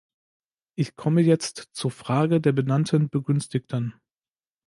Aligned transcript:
Ich 0.73 0.95
komme 0.95 1.21
jetzt 1.21 1.69
zur 1.73 1.91
Frage 1.91 2.41
der 2.41 2.53
benannten 2.53 3.07
Begünstigten. 3.11 3.93